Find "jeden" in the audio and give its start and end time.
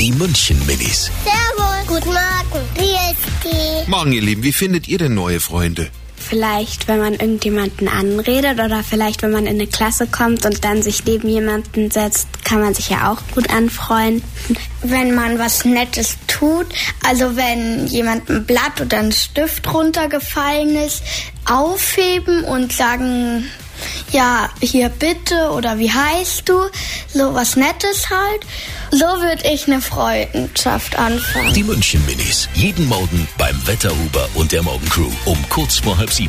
32.54-32.88